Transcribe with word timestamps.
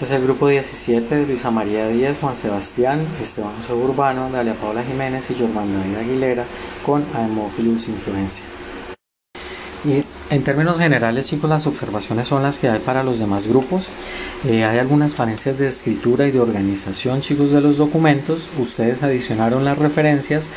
Este 0.00 0.14
es 0.14 0.18
el 0.18 0.26
grupo 0.26 0.48
17 0.48 1.14
de 1.14 1.26
Luisa 1.26 1.50
María 1.50 1.86
Díaz, 1.86 2.16
Juan 2.22 2.34
Sebastián, 2.34 3.06
Esteban 3.22 3.52
José 3.60 3.74
Urbano, 3.74 4.30
Dalia 4.30 4.54
Paula 4.54 4.82
Jiménez 4.82 5.30
y 5.30 5.34
Jorman 5.38 5.74
David 5.74 5.96
Aguilera 5.96 6.44
con 6.86 7.04
Aemophilus 7.14 7.86
influencia. 7.88 8.42
Y 9.84 10.02
en 10.34 10.42
términos 10.42 10.78
generales, 10.78 11.26
chicos, 11.26 11.50
las 11.50 11.66
observaciones 11.66 12.28
son 12.28 12.42
las 12.42 12.58
que 12.58 12.70
hay 12.70 12.78
para 12.78 13.02
los 13.02 13.18
demás 13.18 13.46
grupos. 13.46 13.90
Eh, 14.48 14.64
hay 14.64 14.78
algunas 14.78 15.14
falencias 15.14 15.58
de 15.58 15.66
escritura 15.66 16.26
y 16.26 16.30
de 16.30 16.40
organización, 16.40 17.20
chicos, 17.20 17.52
de 17.52 17.60
los 17.60 17.76
documentos. 17.76 18.48
Ustedes 18.58 19.02
adicionaron 19.02 19.66
las 19.66 19.76
referencias. 19.76 20.48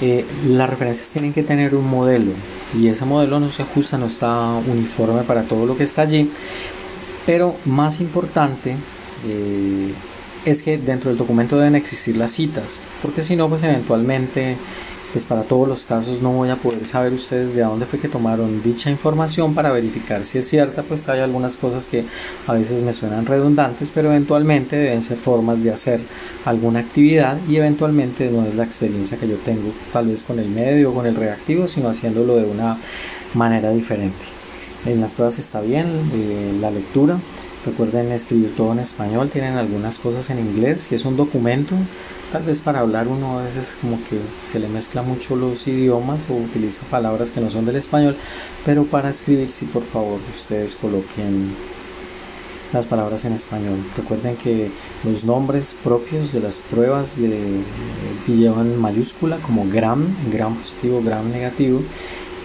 Eh, 0.00 0.24
las 0.48 0.68
referencias 0.68 1.08
tienen 1.10 1.32
que 1.32 1.44
tener 1.44 1.76
un 1.76 1.88
modelo 1.88 2.32
y 2.76 2.88
ese 2.88 3.04
modelo 3.04 3.38
no 3.38 3.52
se 3.52 3.62
ajusta, 3.62 3.96
no 3.96 4.06
está 4.06 4.54
uniforme 4.66 5.22
para 5.22 5.42
todo 5.42 5.66
lo 5.66 5.76
que 5.76 5.84
está 5.84 6.02
allí. 6.02 6.32
Pero 7.26 7.56
más 7.64 8.00
importante 8.00 8.76
eh, 9.26 9.92
es 10.44 10.62
que 10.62 10.78
dentro 10.78 11.10
del 11.10 11.18
documento 11.18 11.56
deben 11.56 11.74
existir 11.74 12.16
las 12.16 12.32
citas, 12.32 12.80
porque 13.02 13.22
si 13.22 13.36
no, 13.36 13.48
pues 13.48 13.62
eventualmente 13.62 14.56
pues 15.12 15.24
para 15.24 15.42
todos 15.42 15.66
los 15.66 15.84
casos 15.84 16.20
no 16.20 16.32
voy 16.32 16.50
a 16.50 16.56
poder 16.56 16.84
saber 16.86 17.12
ustedes 17.12 17.54
de 17.54 17.62
dónde 17.62 17.86
fue 17.86 17.98
que 17.98 18.08
tomaron 18.08 18.62
dicha 18.62 18.90
información 18.90 19.54
para 19.54 19.72
verificar 19.72 20.24
si 20.24 20.38
es 20.38 20.48
cierta, 20.48 20.82
pues 20.82 21.08
hay 21.08 21.20
algunas 21.20 21.56
cosas 21.56 21.86
que 21.86 22.04
a 22.46 22.52
veces 22.52 22.82
me 22.82 22.92
suenan 22.92 23.26
redundantes, 23.26 23.90
pero 23.90 24.10
eventualmente 24.10 24.76
deben 24.76 25.02
ser 25.02 25.16
formas 25.16 25.62
de 25.62 25.70
hacer 25.70 26.00
alguna 26.44 26.80
actividad 26.80 27.38
y 27.48 27.56
eventualmente 27.56 28.30
no 28.30 28.46
es 28.46 28.54
la 28.54 28.64
experiencia 28.64 29.18
que 29.18 29.28
yo 29.28 29.36
tengo 29.36 29.72
tal 29.92 30.08
vez 30.08 30.22
con 30.22 30.38
el 30.38 30.48
medio 30.48 30.90
o 30.90 30.94
con 30.94 31.06
el 31.06 31.14
reactivo, 31.14 31.68
sino 31.68 31.88
haciéndolo 31.88 32.36
de 32.36 32.44
una 32.44 32.76
manera 33.34 33.70
diferente. 33.70 34.37
En 34.86 35.00
las 35.00 35.14
pruebas 35.14 35.38
está 35.38 35.60
bien, 35.60 35.86
eh, 36.14 36.56
la 36.60 36.70
lectura, 36.70 37.18
recuerden 37.66 38.12
escribir 38.12 38.54
todo 38.56 38.72
en 38.72 38.78
español, 38.78 39.28
tienen 39.30 39.54
algunas 39.54 39.98
cosas 39.98 40.30
en 40.30 40.38
inglés, 40.38 40.82
si 40.82 40.94
es 40.94 41.04
un 41.04 41.16
documento, 41.16 41.74
Tal 42.32 42.42
vez 42.42 42.60
para 42.60 42.80
hablar 42.80 43.08
uno 43.08 43.38
a 43.38 43.44
veces 43.44 43.78
como 43.80 43.96
que 44.04 44.20
se 44.52 44.58
le 44.58 44.68
mezcla 44.68 45.00
mucho 45.00 45.34
los 45.34 45.66
idiomas 45.66 46.28
o 46.28 46.34
utiliza 46.34 46.82
palabras 46.90 47.30
que 47.30 47.40
no 47.40 47.50
son 47.50 47.64
del 47.64 47.76
español, 47.76 48.16
pero 48.66 48.84
para 48.84 49.08
escribir 49.08 49.48
sí 49.48 49.64
por 49.64 49.82
favor 49.82 50.20
ustedes 50.36 50.74
coloquen 50.74 51.54
las 52.74 52.84
palabras 52.84 53.24
en 53.24 53.32
español. 53.32 53.78
Recuerden 53.96 54.36
que 54.36 54.70
los 55.04 55.24
nombres 55.24 55.74
propios 55.82 56.34
de 56.34 56.40
las 56.40 56.58
pruebas 56.58 57.18
de, 57.18 57.62
llevan 58.26 58.78
mayúscula 58.78 59.38
como 59.38 59.64
gram, 59.66 60.06
gram 60.30 60.54
positivo, 60.54 61.00
gram 61.02 61.30
negativo. 61.30 61.80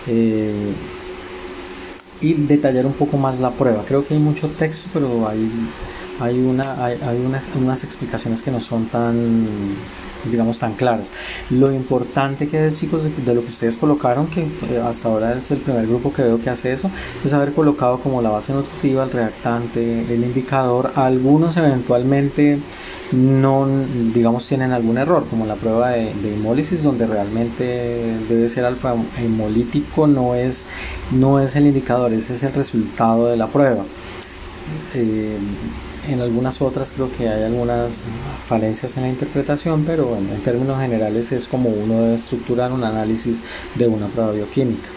Eh, 0.07 0.71
y 2.23 2.33
detallar 2.33 2.85
un 2.87 2.93
poco 2.93 3.17
más 3.17 3.39
la 3.39 3.51
prueba. 3.51 3.83
Creo 3.87 4.05
que 4.07 4.15
hay 4.15 4.19
mucho 4.19 4.47
texto, 4.49 4.89
pero 4.93 5.27
hay 5.27 5.49
hay, 6.19 6.39
una, 6.39 6.85
hay, 6.85 6.97
unas 7.55 7.83
explicaciones 7.83 8.41
que 8.41 8.51
no 8.51 8.61
son 8.61 8.85
tan 8.85 9.47
digamos 10.29 10.57
tan 10.57 10.73
claras. 10.73 11.11
Lo 11.49 11.73
importante 11.73 12.47
que 12.47 12.67
es 12.67 12.79
chicos 12.79 13.03
de, 13.03 13.33
lo 13.33 13.41
que 13.41 13.47
ustedes 13.47 13.75
colocaron, 13.75 14.27
que 14.27 14.41
eh, 14.41 14.81
hasta 14.81 15.09
ahora 15.09 15.35
es 15.35 15.51
el 15.51 15.57
primer 15.59 15.85
grupo 15.85 16.13
que 16.13 16.21
veo 16.21 16.39
que 16.39 16.49
hace 16.49 16.71
eso, 16.71 16.89
es 17.25 17.33
haber 17.33 17.51
colocado 17.51 17.99
como 17.99 18.21
la 18.21 18.29
base 18.29 18.53
nutritiva, 18.53 19.03
el 19.03 19.11
reactante, 19.11 20.13
el 20.13 20.23
indicador, 20.23 20.93
algunos 20.95 21.57
eventualmente 21.57 22.59
no 23.13 23.67
digamos 24.13 24.47
tienen 24.47 24.71
algún 24.71 24.97
error 24.97 25.25
como 25.29 25.45
la 25.45 25.55
prueba 25.55 25.91
de, 25.91 26.33
hemólisis 26.33 26.83
donde 26.83 27.05
realmente 27.05 28.17
debe 28.27 28.49
ser 28.49 28.65
alfa 28.65 28.95
hemolítico 29.17 30.07
no 30.07 30.35
es 30.35 30.65
no 31.11 31.39
es 31.39 31.55
el 31.55 31.67
indicador 31.67 32.13
ese 32.13 32.33
es 32.33 32.43
el 32.43 32.53
resultado 32.53 33.27
de 33.27 33.37
la 33.37 33.47
prueba 33.47 33.83
eh, 34.95 35.37
en 36.09 36.21
algunas 36.21 36.61
otras 36.61 36.91
creo 36.91 37.11
que 37.11 37.29
hay 37.29 37.43
algunas 37.43 38.01
falencias 38.47 38.97
en 38.97 39.03
la 39.03 39.09
interpretación, 39.09 39.85
pero 39.85 40.17
en 40.17 40.41
términos 40.41 40.79
generales 40.81 41.31
es 41.31 41.47
como 41.47 41.69
uno 41.69 42.01
debe 42.01 42.15
estructurar 42.15 42.71
un 42.71 42.83
análisis 42.83 43.41
de 43.75 43.87
una 43.87 44.07
prueba 44.07 44.31
bioquímica. 44.31 44.89